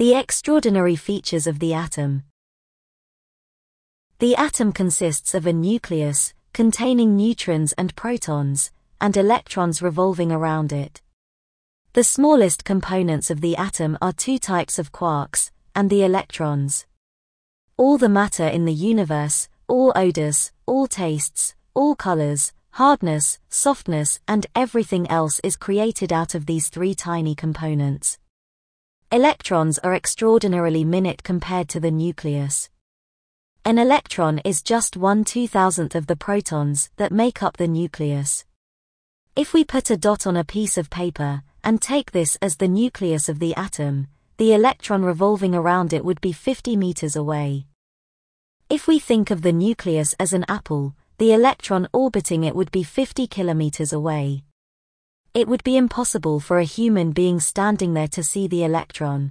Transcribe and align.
The 0.00 0.14
extraordinary 0.14 0.96
features 0.96 1.46
of 1.46 1.58
the 1.58 1.74
atom. 1.74 2.22
The 4.18 4.34
atom 4.34 4.72
consists 4.72 5.34
of 5.34 5.46
a 5.46 5.52
nucleus, 5.52 6.32
containing 6.54 7.18
neutrons 7.18 7.74
and 7.74 7.94
protons, 7.94 8.70
and 8.98 9.14
electrons 9.14 9.82
revolving 9.82 10.32
around 10.32 10.72
it. 10.72 11.02
The 11.92 12.02
smallest 12.02 12.64
components 12.64 13.30
of 13.30 13.42
the 13.42 13.56
atom 13.56 13.98
are 14.00 14.14
two 14.14 14.38
types 14.38 14.78
of 14.78 14.90
quarks, 14.90 15.50
and 15.74 15.90
the 15.90 16.02
electrons. 16.02 16.86
All 17.76 17.98
the 17.98 18.08
matter 18.08 18.46
in 18.46 18.64
the 18.64 18.72
universe, 18.72 19.50
all 19.68 19.92
odors, 19.94 20.50
all 20.64 20.86
tastes, 20.86 21.54
all 21.74 21.94
colors, 21.94 22.54
hardness, 22.70 23.38
softness, 23.50 24.18
and 24.26 24.46
everything 24.56 25.06
else 25.10 25.42
is 25.44 25.56
created 25.56 26.10
out 26.10 26.34
of 26.34 26.46
these 26.46 26.70
three 26.70 26.94
tiny 26.94 27.34
components. 27.34 28.16
Electrons 29.12 29.76
are 29.80 29.92
extraordinarily 29.92 30.84
minute 30.84 31.24
compared 31.24 31.68
to 31.70 31.80
the 31.80 31.90
nucleus. 31.90 32.70
An 33.64 33.76
electron 33.76 34.38
is 34.44 34.62
just 34.62 34.96
one 34.96 35.24
two-thousandth 35.24 35.96
of 35.96 36.06
the 36.06 36.14
protons 36.14 36.90
that 36.94 37.10
make 37.10 37.42
up 37.42 37.56
the 37.56 37.66
nucleus. 37.66 38.44
If 39.34 39.52
we 39.52 39.64
put 39.64 39.90
a 39.90 39.96
dot 39.96 40.28
on 40.28 40.36
a 40.36 40.44
piece 40.44 40.78
of 40.78 40.90
paper, 40.90 41.42
and 41.64 41.82
take 41.82 42.12
this 42.12 42.38
as 42.40 42.58
the 42.58 42.68
nucleus 42.68 43.28
of 43.28 43.40
the 43.40 43.52
atom, 43.56 44.06
the 44.36 44.52
electron 44.54 45.04
revolving 45.04 45.56
around 45.56 45.92
it 45.92 46.04
would 46.04 46.20
be 46.20 46.30
50 46.30 46.76
meters 46.76 47.16
away. 47.16 47.66
If 48.68 48.86
we 48.86 49.00
think 49.00 49.32
of 49.32 49.42
the 49.42 49.52
nucleus 49.52 50.14
as 50.20 50.32
an 50.32 50.44
apple, 50.46 50.94
the 51.18 51.32
electron 51.32 51.88
orbiting 51.92 52.44
it 52.44 52.54
would 52.54 52.70
be 52.70 52.84
50 52.84 53.26
kilometers 53.26 53.92
away. 53.92 54.44
It 55.32 55.46
would 55.46 55.62
be 55.62 55.76
impossible 55.76 56.40
for 56.40 56.58
a 56.58 56.64
human 56.64 57.12
being 57.12 57.38
standing 57.38 57.94
there 57.94 58.08
to 58.08 58.22
see 58.22 58.48
the 58.48 58.64
electron. 58.64 59.30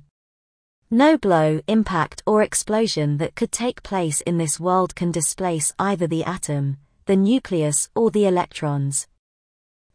No 0.89 1.17
blow, 1.17 1.59
impact, 1.67 2.23
or 2.25 2.41
explosion 2.41 3.17
that 3.17 3.35
could 3.35 3.51
take 3.51 3.83
place 3.83 4.21
in 4.21 4.37
this 4.37 4.61
world 4.61 4.95
can 4.95 5.11
displace 5.11 5.73
either 5.77 6.07
the 6.07 6.23
atom, 6.23 6.77
the 7.05 7.17
nucleus, 7.17 7.89
or 7.95 8.11
the 8.11 8.25
electrons. 8.25 9.07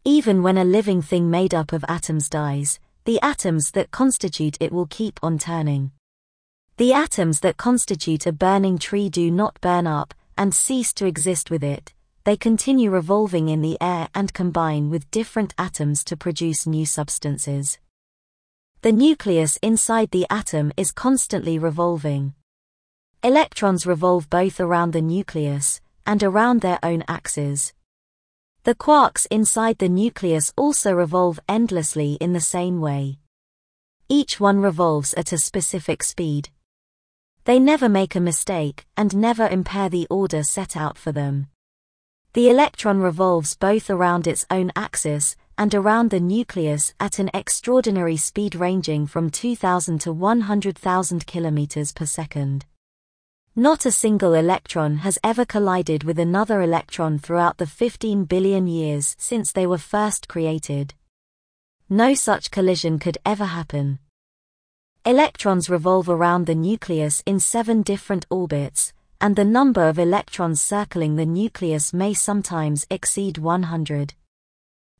Even 0.03 0.43
when 0.43 0.59
a 0.59 0.63
living 0.63 1.01
thing 1.01 1.31
made 1.31 1.55
up 1.55 1.73
of 1.73 1.83
atoms 1.87 2.29
dies, 2.29 2.79
the 3.05 3.19
atoms 3.23 3.71
that 3.71 3.89
constitute 3.89 4.57
it 4.59 4.71
will 4.71 4.85
keep 4.85 5.19
on 5.23 5.39
turning. 5.39 5.91
The 6.77 6.93
atoms 6.93 7.39
that 7.39 7.57
constitute 7.57 8.27
a 8.27 8.31
burning 8.31 8.77
tree 8.77 9.09
do 9.09 9.31
not 9.31 9.59
burn 9.59 9.87
up, 9.87 10.13
and 10.37 10.53
cease 10.53 10.93
to 10.93 11.07
exist 11.07 11.49
with 11.49 11.63
it, 11.63 11.94
they 12.25 12.35
continue 12.35 12.89
revolving 12.89 13.49
in 13.49 13.61
the 13.61 13.77
air 13.79 14.09
and 14.15 14.33
combine 14.33 14.89
with 14.89 15.09
different 15.11 15.53
atoms 15.59 16.03
to 16.03 16.17
produce 16.17 16.65
new 16.65 16.85
substances. 16.85 17.77
The 18.81 18.91
nucleus 18.91 19.57
inside 19.57 20.09
the 20.09 20.25
atom 20.29 20.71
is 20.75 20.91
constantly 20.91 21.59
revolving. 21.59 22.33
Electrons 23.23 23.85
revolve 23.85 24.27
both 24.27 24.59
around 24.59 24.91
the 24.91 25.03
nucleus 25.03 25.81
and 26.05 26.23
around 26.23 26.61
their 26.61 26.79
own 26.81 27.03
axes. 27.07 27.73
The 28.63 28.73
quarks 28.73 29.27
inside 29.29 29.77
the 29.77 29.89
nucleus 29.89 30.51
also 30.57 30.93
revolve 30.93 31.39
endlessly 31.47 32.13
in 32.13 32.33
the 32.33 32.41
same 32.41 32.81
way. 32.81 33.19
Each 34.09 34.39
one 34.39 34.61
revolves 34.61 35.13
at 35.13 35.31
a 35.31 35.37
specific 35.37 36.01
speed. 36.01 36.49
They 37.43 37.59
never 37.59 37.87
make 37.87 38.15
a 38.15 38.19
mistake 38.19 38.87
and 38.97 39.15
never 39.15 39.47
impair 39.47 39.89
the 39.89 40.07
order 40.09 40.41
set 40.41 40.75
out 40.75 40.97
for 40.97 41.11
them. 41.11 41.49
The 42.35 42.49
electron 42.49 42.99
revolves 42.99 43.55
both 43.55 43.89
around 43.89 44.27
its 44.27 44.45
own 44.51 44.69
axis 44.75 45.37
and 45.57 45.73
around 45.73 46.09
the 46.09 46.19
nucleus 46.19 46.93
at 46.99 47.17
an 47.17 47.29
extraordinary 47.33 48.17
speed 48.17 48.55
ranging 48.55 49.07
from 49.07 49.29
2000 49.29 50.01
to 50.01 50.11
100,000 50.11 51.25
kilometers 51.25 51.93
per 51.93 52.05
second. 52.05 52.65
Not 53.55 53.85
a 53.85 53.91
single 53.91 54.33
electron 54.33 54.97
has 54.97 55.17
ever 55.23 55.45
collided 55.45 56.03
with 56.03 56.19
another 56.19 56.61
electron 56.61 57.19
throughout 57.19 57.57
the 57.57 57.65
15 57.65 58.25
billion 58.25 58.67
years 58.67 59.15
since 59.17 59.53
they 59.53 59.65
were 59.65 59.77
first 59.77 60.27
created. 60.27 60.93
No 61.87 62.13
such 62.15 62.51
collision 62.51 62.99
could 62.99 63.17
ever 63.25 63.45
happen. 63.45 63.99
Electrons 65.05 65.69
revolve 65.69 66.09
around 66.09 66.47
the 66.47 66.55
nucleus 66.55 67.23
in 67.25 67.39
seven 67.39 67.81
different 67.81 68.25
orbits, 68.29 68.91
and 69.25 69.35
the 69.35 69.43
number 69.43 69.87
of 69.87 69.97
electrons 69.97 70.61
circling 70.61 71.15
the 71.15 71.25
nucleus 71.25 71.91
may 71.91 72.13
sometimes 72.13 72.85
exceed 72.91 73.39
100. 73.39 74.13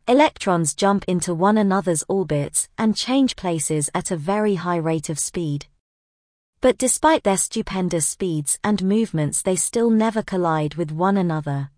Electrons 0.08 0.74
jump 0.74 1.06
into 1.08 1.32
one 1.32 1.60
another's 1.60 2.04
orbits 2.08 2.68
and 2.76 2.98
change 2.98 3.36
places 3.36 3.88
at 3.94 4.10
a 4.10 4.18
very 4.18 4.56
high 4.56 4.78
rate 4.78 5.12
of 5.12 5.20
speed. 5.20 5.68
But 6.60 6.80
despite 6.80 7.24
their 7.24 7.38
stupendous 7.38 8.08
speeds 8.08 8.58
and 8.64 8.82
movements 8.82 9.44
they 9.44 9.56
still 9.56 9.92
never 9.92 10.24
collide 10.24 10.74
with 10.74 10.92
one 10.92 11.18
another. 11.18 11.70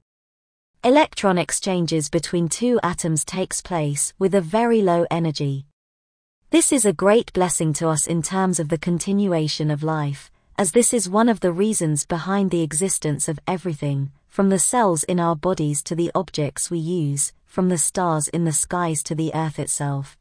Electron 0.86 1.38
exchanges 1.38 2.10
between 2.10 2.48
two 2.48 2.80
atoms 2.82 3.26
takes 3.26 3.62
place 3.62 4.14
with 4.20 4.34
a 4.34 4.40
very 4.40 4.82
low 4.82 5.06
energy. 5.12 5.66
This 6.52 6.72
is 6.72 6.86
a 6.86 6.94
great 6.94 7.34
blessing 7.34 7.74
to 7.74 7.90
us 7.90 8.08
in 8.08 8.22
terms 8.22 8.58
of 8.58 8.70
the 8.70 8.78
continuation 8.78 9.70
of 9.70 9.84
life, 9.84 10.32
as 10.58 10.72
this 10.72 10.92
is 10.92 11.08
one 11.08 11.30
of 11.30 11.42
the 11.42 11.52
reasons 11.52 12.06
behind 12.06 12.50
the 12.50 12.64
existence 12.64 13.28
of 13.28 13.40
everything, 13.46 14.12
from 14.28 14.50
the 14.50 14.58
cells 14.58 15.04
in 15.04 15.20
our 15.20 15.36
bodies 15.36 15.84
to 15.84 15.94
the 15.94 16.12
objects 16.16 16.72
we 16.72 16.80
use, 16.80 17.32
from 17.46 17.70
the 17.70 17.78
stars 17.78 18.28
in 18.28 18.44
the 18.44 18.52
skies 18.52 19.04
to 19.04 19.14
the 19.14 19.32
earth 19.36 19.60
itself. 19.60 20.18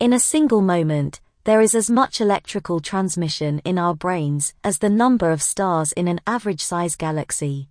In 0.00 0.12
a 0.12 0.20
single 0.20 0.62
moment, 0.62 1.20
there 1.44 1.60
is 1.60 1.74
as 1.74 1.90
much 1.90 2.20
electrical 2.20 2.80
transmission 2.80 3.60
in 3.64 3.78
our 3.78 3.94
brains 3.94 4.54
as 4.64 4.78
the 4.78 4.90
number 4.90 5.30
of 5.30 5.42
stars 5.42 5.92
in 5.92 6.08
an 6.08 6.20
average 6.26 6.60
size 6.60 6.96
galaxy. 6.96 7.68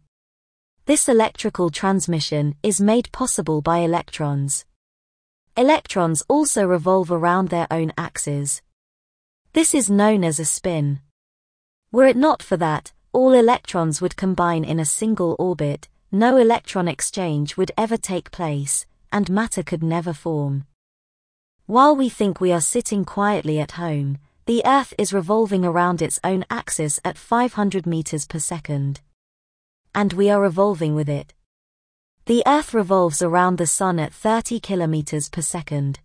This 0.85 1.09
electrical 1.09 1.71
transmission 1.71 2.55
is 2.61 2.79
made 2.79 3.11
possible 3.11 3.61
by 3.61 3.79
electrons. 3.79 4.65
Electrons 5.57 6.23
also 6.27 6.63
revolve 6.65 7.11
around 7.11 7.49
their 7.49 7.67
own 7.71 7.91
axes. 7.97 8.61
This 9.53 9.73
is 9.73 9.89
known 9.89 10.23
as 10.23 10.39
a 10.39 10.45
spin. 10.45 10.99
Were 11.95 12.07
it 12.07 12.17
not 12.17 12.43
for 12.43 12.57
that, 12.57 12.91
all 13.13 13.31
electrons 13.31 14.01
would 14.01 14.17
combine 14.17 14.65
in 14.65 14.81
a 14.81 14.91
single 14.99 15.33
orbit, 15.39 15.87
no 16.11 16.35
electron 16.35 16.89
exchange 16.89 17.55
would 17.55 17.71
ever 17.77 17.95
take 17.95 18.31
place, 18.31 18.85
and 19.13 19.29
matter 19.29 19.63
could 19.63 19.81
never 19.81 20.11
form. 20.11 20.65
While 21.67 21.95
we 21.95 22.09
think 22.09 22.41
we 22.41 22.51
are 22.51 22.59
sitting 22.59 23.05
quietly 23.05 23.61
at 23.61 23.79
home, 23.79 24.17
the 24.45 24.61
Earth 24.65 24.93
is 24.97 25.13
revolving 25.13 25.63
around 25.63 26.01
its 26.01 26.19
own 26.21 26.43
axis 26.49 26.99
at 27.05 27.17
500 27.17 27.85
meters 27.85 28.27
per 28.27 28.39
second. 28.39 28.99
And 29.93 30.11
we 30.11 30.29
are 30.29 30.41
revolving 30.41 30.95
with 30.95 31.07
it. 31.07 31.33
The 32.25 32.43
Earth 32.45 32.73
revolves 32.73 33.21
around 33.21 33.57
the 33.57 33.67
Sun 33.67 33.99
at 33.99 34.13
30 34.13 34.59
kilometers 34.59 35.29
per 35.29 35.41
second. 35.41 36.01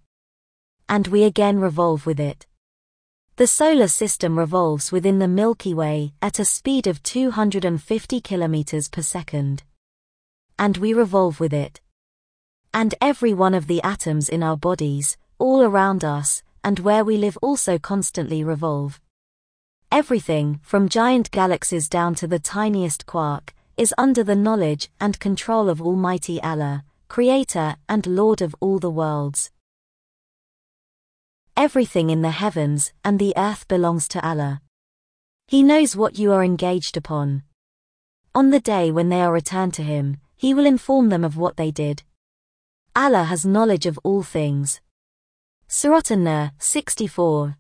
And 0.89 1.09
we 1.09 1.25
again 1.25 1.59
revolve 1.59 2.07
with 2.07 2.21
it. 2.21 2.47
The 3.41 3.47
solar 3.47 3.89
system 3.89 4.39
revolves 4.39 4.93
within 4.93 5.19
the 5.19 5.27
Milky 5.27 5.73
Way 5.73 6.13
at 6.21 6.39
a 6.39 6.45
speed 6.45 6.87
of 6.87 7.03
250 7.03 8.21
kilometers 8.21 8.91
per 8.91 9.01
second. 9.01 9.63
And 10.59 10.77
we 10.77 10.93
revolve 10.93 11.41
with 11.41 11.55
it. 11.55 11.81
And 12.75 12.95
every 13.01 13.33
one 13.33 13.55
of 13.55 13.67
the 13.67 13.83
atoms 13.83 14.29
in 14.29 14.43
our 14.43 14.59
bodies, 14.59 15.17
all 15.39 15.63
around 15.63 16.05
us, 16.05 16.43
and 16.63 16.81
where 16.81 17.03
we 17.03 17.17
live 17.17 17.39
also 17.41 17.79
constantly 17.79 18.45
revolve. 18.45 19.01
Everything, 19.91 20.61
from 20.63 20.91
giant 20.91 21.31
galaxies 21.31 21.89
down 21.89 22.15
to 22.17 22.27
the 22.27 22.39
tiniest 22.39 23.07
quark, 23.07 23.55
is 23.79 23.95
under 23.97 24.23
the 24.23 24.37
knowledge 24.37 24.91
and 25.01 25.19
control 25.19 25.71
of 25.71 25.81
Almighty 25.81 26.43
Allah, 26.43 26.85
Creator 27.09 27.77
and 27.89 28.07
Lord 28.07 28.43
of 28.43 28.55
all 28.61 28.79
the 28.79 28.91
worlds. 28.91 29.51
Everything 31.61 32.09
in 32.09 32.23
the 32.23 32.31
heavens 32.31 32.95
and 33.05 33.19
the 33.19 33.35
earth 33.37 33.69
belongs 33.69 34.09
to 34.09 34.27
Allah. 34.27 34.63
He 35.47 35.63
knows 35.63 35.95
what 35.95 36.19
you 36.19 36.33
are 36.33 36.43
engaged 36.43 36.97
upon. 36.97 37.43
On 38.35 38.49
the 38.49 38.61
day 38.61 38.91
when 38.91 39.11
they 39.11 39.21
are 39.21 39.31
returned 39.31 39.75
to 39.75 39.83
Him, 39.83 40.17
He 40.37 40.55
will 40.55 40.65
inform 40.65 41.11
them 41.11 41.23
of 41.23 41.37
what 41.37 41.59
they 41.59 41.71
did. 41.71 42.03
Allah 42.97 43.25
has 43.25 43.45
knowledge 43.45 43.85
of 43.85 44.01
all 44.03 44.23
things. 44.23 44.81
Surah 45.69 46.01
An-Nur 46.09 46.53
64 46.59 47.57